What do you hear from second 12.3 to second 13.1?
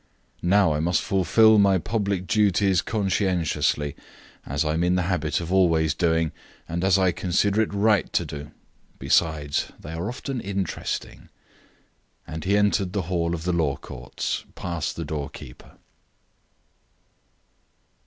he entered the